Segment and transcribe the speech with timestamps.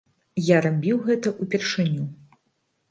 [0.45, 2.11] Я рабіў гэта ўпершыню.